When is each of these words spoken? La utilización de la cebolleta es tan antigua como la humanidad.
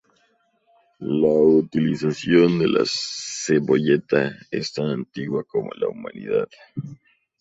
La 1.21 1.27
utilización 1.29 2.57
de 2.57 2.67
la 2.69 2.83
cebolleta 2.87 4.31
es 4.49 4.73
tan 4.73 4.87
antigua 4.87 5.43
como 5.43 5.69
la 5.75 5.89
humanidad. 5.89 6.49